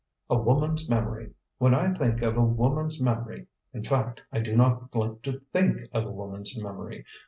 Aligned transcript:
"A 0.31 0.35
woman's 0.35 0.89
memory! 0.89 1.35
When 1.59 1.75
I 1.75 1.93
think 1.93 2.23
of 2.23 2.35
a 2.35 2.41
woman's 2.41 2.99
memory 2.99 3.45
in 3.71 3.83
fact, 3.83 4.23
I 4.31 4.39
do 4.39 4.55
not 4.55 4.95
like 4.95 5.21
to 5.21 5.41
think 5.53 5.89
of 5.93 6.07
a 6.07 6.11
woman's 6.11 6.57
memory. 6.59 7.05